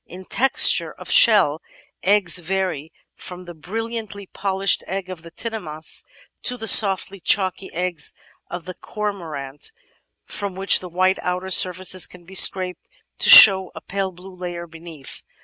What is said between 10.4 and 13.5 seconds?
which the white outer surface can be scraped to